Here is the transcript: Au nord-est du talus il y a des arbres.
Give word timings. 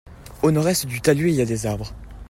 Au 0.41 0.49
nord-est 0.49 0.87
du 0.87 0.99
talus 0.99 1.29
il 1.29 1.35
y 1.35 1.41
a 1.41 1.45
des 1.45 1.67
arbres. 1.67 1.93